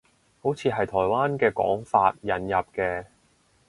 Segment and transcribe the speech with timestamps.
[0.41, 3.05] 好似係台灣嘅講法，引入嘅